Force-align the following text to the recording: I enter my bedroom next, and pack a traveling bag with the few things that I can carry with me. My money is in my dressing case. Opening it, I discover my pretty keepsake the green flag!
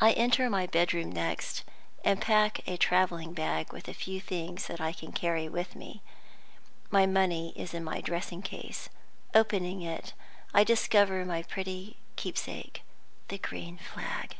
I 0.00 0.12
enter 0.12 0.50
my 0.50 0.66
bedroom 0.66 1.10
next, 1.10 1.64
and 2.04 2.20
pack 2.20 2.60
a 2.68 2.76
traveling 2.76 3.32
bag 3.32 3.72
with 3.72 3.84
the 3.84 3.94
few 3.94 4.20
things 4.20 4.66
that 4.66 4.82
I 4.82 4.92
can 4.92 5.12
carry 5.12 5.48
with 5.48 5.74
me. 5.74 6.02
My 6.90 7.06
money 7.06 7.54
is 7.56 7.72
in 7.72 7.84
my 7.84 8.02
dressing 8.02 8.42
case. 8.42 8.90
Opening 9.34 9.80
it, 9.80 10.12
I 10.52 10.62
discover 10.62 11.24
my 11.24 11.42
pretty 11.42 11.96
keepsake 12.16 12.82
the 13.28 13.38
green 13.38 13.78
flag! 13.78 14.36